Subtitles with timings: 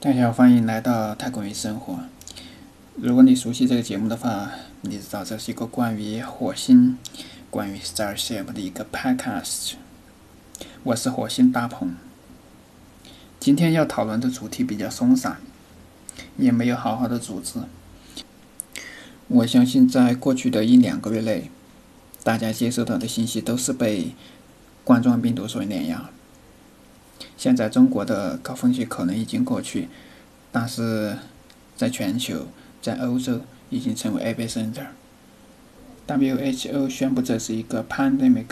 [0.00, 1.98] 大家好，欢迎来到太空与生活。
[2.94, 6.96] 如果你熟悉这个节目的话，你知道这是一个关于火星、
[7.50, 9.72] 关于 Starship 的一个 Podcast。
[10.84, 11.96] 我是火星大鹏。
[13.40, 15.38] 今天要讨论的主题比较松散，
[16.36, 17.58] 也没有好好的组织。
[19.26, 21.50] 我相信在过去的一两个月内，
[22.22, 24.14] 大家接收到的信息都是被
[24.84, 26.08] 冠状病毒所碾压。
[27.36, 29.88] 现在中国的高峰期可能已经过去，
[30.52, 31.16] 但是
[31.76, 32.46] 在全球，
[32.80, 34.86] 在欧洲已经成为 epicenter。
[36.06, 38.46] WHO 宣布这是一个 pandemic，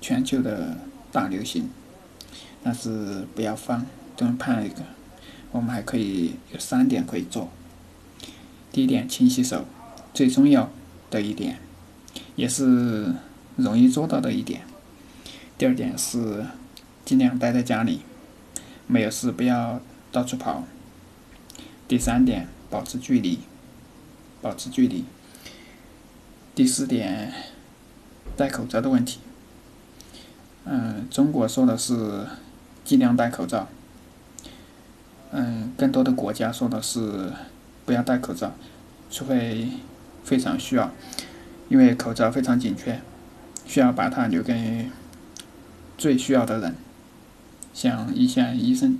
[0.00, 0.76] 全球的
[1.10, 1.68] 大流行。
[2.62, 3.84] 但是不要慌
[4.16, 4.72] ，don't panic。
[5.52, 7.50] 我们还可以有三点可以做。
[8.72, 9.64] 第一点，勤洗手，
[10.12, 10.70] 最重要
[11.10, 11.58] 的一点，
[12.36, 13.14] 也是
[13.56, 14.62] 容易做到的一点。
[15.58, 16.44] 第二点是。
[17.04, 18.00] 尽量待在家里，
[18.86, 20.64] 没有事不要到处跑。
[21.86, 23.40] 第三点，保持距离，
[24.40, 25.04] 保持距离。
[26.54, 27.32] 第四点，
[28.36, 29.20] 戴口罩的问题。
[30.64, 32.26] 嗯，中国说的是
[32.84, 33.68] 尽量戴口罩。
[35.32, 37.32] 嗯，更多的国家说的是
[37.84, 38.54] 不要戴口罩，
[39.10, 39.68] 除非
[40.22, 40.90] 非常需要，
[41.68, 43.00] 因为口罩非常紧缺，
[43.66, 44.88] 需要把它留给
[45.98, 46.74] 最需要的人。
[47.74, 48.98] 像一线医生，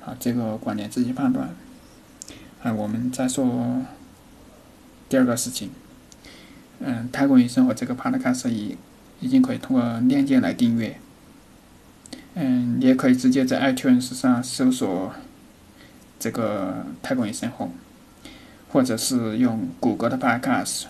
[0.00, 1.48] 好，这个观点自己判断。
[2.62, 3.82] 啊，我们再说
[5.08, 5.70] 第二个事情。
[6.78, 8.76] 嗯，太空与生活这个 Podcast 已
[9.20, 11.00] 已经可以通过链接来订阅。
[12.34, 15.14] 嗯，你也可以直接在 iTunes 上搜索
[16.18, 17.70] 这个太空与生活，
[18.68, 20.84] 或者是用谷歌的 Podcast，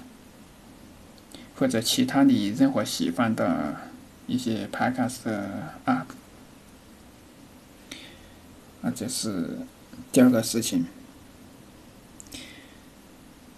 [1.56, 3.76] 或者其他你任何喜欢的
[4.26, 5.20] 一些 Podcast
[5.86, 6.06] App。
[8.82, 9.58] 啊，这是
[10.10, 10.86] 第二个事情，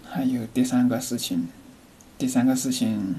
[0.03, 1.47] 还有第三个事情，
[2.17, 3.15] 第三个事情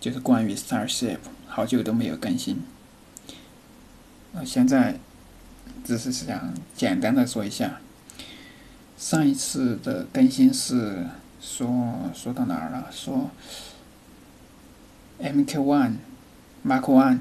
[0.00, 2.62] 就是关于 Starship，好久都没有更新。
[4.34, 4.98] 啊，现在
[5.84, 7.80] 只是想简单的说一下，
[8.98, 11.06] 上一次的更新是
[11.40, 12.88] 说说到哪儿了？
[12.90, 13.30] 说
[15.20, 17.18] MQ One，Mark One，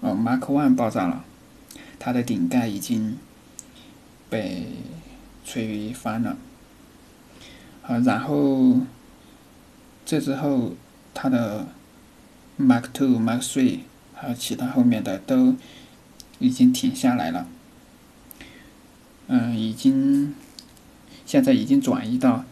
[0.00, 1.24] 哦，Mark One 爆炸了。
[2.04, 3.16] 它的顶盖已经
[4.28, 4.66] 被
[5.44, 6.36] 吹翻了，
[7.80, 8.80] 好，然后
[10.04, 10.72] 这之后，
[11.14, 11.68] 它的
[12.58, 13.82] Mark Two、Mark Three
[14.14, 15.54] 还有其他后面的都
[16.40, 17.46] 已经停下来了，
[19.28, 20.34] 嗯，已经
[21.24, 22.44] 现在已经转移到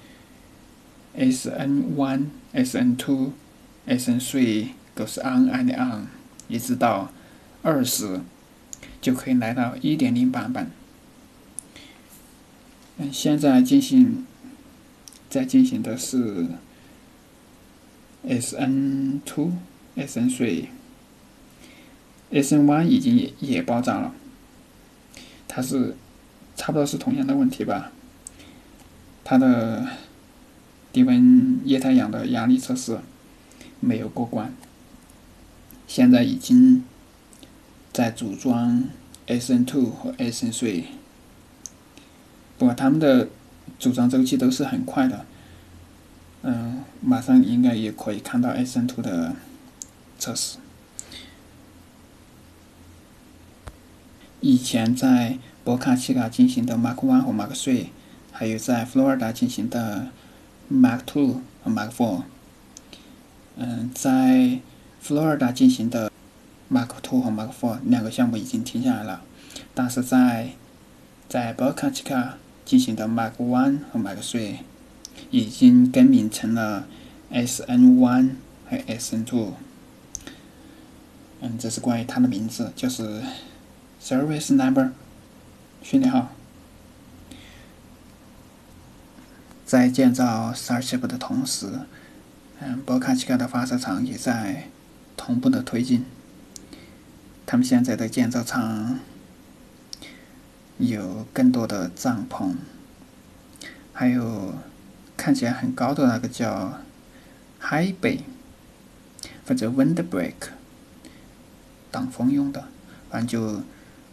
[1.17, 3.33] SN One、SN Two、
[3.89, 6.07] SN Three goes on and on，
[6.47, 7.11] 一直到
[7.63, 8.21] 二十。
[9.01, 10.71] 就可以来到一点零版本。
[12.99, 14.27] 嗯，现在进行
[15.31, 16.49] 在进行的是
[18.27, 19.53] S N two、
[19.97, 20.67] S N three、
[22.31, 24.15] S N one 已经也也爆炸了。
[25.49, 25.97] 它是
[26.57, 27.93] 差不多是同样的问题吧？
[29.25, 29.89] 它的
[30.93, 33.01] 低温液态氧的压力测试
[33.81, 34.55] 没有过关，
[35.87, 36.85] 现在已经。
[37.93, 38.85] 在组装
[39.27, 40.85] SN Two 和 SN Three，
[42.57, 43.29] 不过他们的
[43.79, 45.27] 组装周期都是很快的。
[46.43, 49.35] 嗯，马上应该也可以看到 SN Two 的
[50.19, 50.59] 测试。
[54.41, 57.87] 以前在博卡奇卡进行的 Mark One 和 Mark Three，
[58.31, 60.09] 还有在佛罗尔达进行的
[60.73, 62.23] Mark Two 和 Mark Four，
[63.57, 64.61] 嗯，在
[65.01, 66.11] 佛罗尔达进行的。
[66.71, 69.23] Mark Two 和 Mark Four 两个项目已经停下来了，
[69.75, 70.51] 但是在
[71.29, 74.59] 在 Boca Chica 进行的 Mark One 和 Mark Three
[75.31, 76.87] 已经更名成了
[77.33, 78.31] SN One
[78.69, 79.55] 和 SN Two。
[81.41, 83.23] 嗯，这是关于它的名字，就是
[84.03, 84.91] Service Number
[85.83, 86.29] 训练号。
[89.65, 91.69] 在建造 Starship 的同时，
[92.61, 94.69] 嗯，Boca Chica 的发射场也在
[95.17, 96.05] 同步的推进。
[97.51, 99.01] 他们现在的建造厂
[100.79, 102.55] 有更多的帐篷，
[103.93, 104.55] 还有
[105.17, 106.79] 看起来很高的那个叫
[107.61, 108.21] High Bay，
[109.45, 110.35] 或者 Windbreak，
[111.91, 112.69] 挡风用的，
[113.11, 113.65] 反正就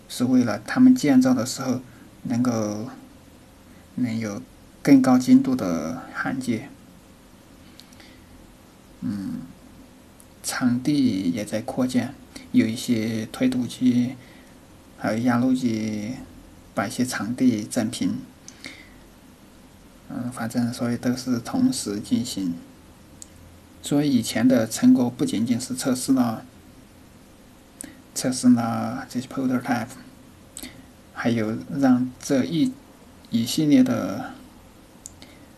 [0.09, 1.81] 是为了他们建造的时候
[2.23, 2.89] 能够
[3.93, 4.41] 能有
[4.81, 6.69] 更高精度的焊接。
[9.01, 9.41] 嗯，
[10.47, 12.13] 场地也在扩建。
[12.53, 14.15] 有一些推土机，
[14.97, 16.13] 还有压路机
[16.73, 18.19] 把一些场地整平。
[20.09, 22.53] 嗯，反正所以都是同时进行。
[23.81, 26.45] 所以以前的成果不仅仅是测试了
[28.15, 29.87] 测试了这些 prototype，
[31.13, 32.71] 还有让这一
[33.29, 34.31] 一系列的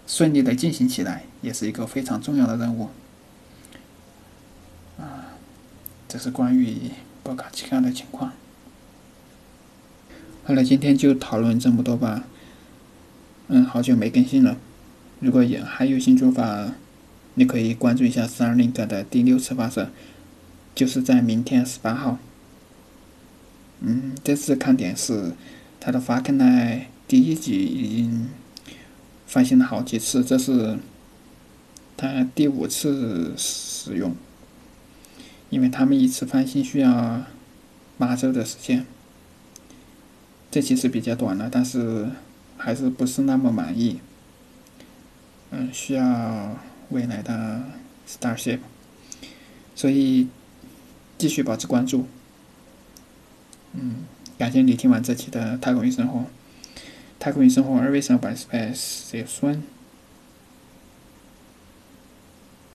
[0.08, 2.90] 顺利的进行起来，也是一个非常重要的任务。
[4.98, 5.32] 啊，
[6.10, 6.90] 这是关于
[7.22, 8.34] 波卡期刊的情况。
[10.44, 12.24] 好了，今天就讨论这么多吧。
[13.48, 14.58] 嗯，好久没更新了。
[15.20, 16.74] 如果也还有新做法，
[17.36, 19.92] 你可以关注一下 Starlink 的第六次发射，
[20.74, 22.18] 就是在明天十八号。
[23.82, 25.34] 嗯，这次看点是
[25.80, 28.30] 它的 Falcon 9第一集已经
[29.28, 30.80] 翻新了好几次，这是
[31.96, 34.16] 它第五次使用，
[35.50, 37.24] 因为他们一次翻新需要
[37.98, 38.86] 八周的时间。
[40.52, 42.10] 这其实比较短了，但是。
[42.62, 44.02] 还是不是那么满意，
[45.52, 46.58] 嗯，需要
[46.90, 47.64] 未来的
[48.06, 48.60] Starship，
[49.74, 50.28] 所以
[51.18, 52.06] 继续保持关注，
[53.72, 54.04] 嗯，
[54.38, 56.26] 感谢你听完这期的太空与生活，
[57.18, 59.64] 太空与生活二维生百 space 有酸。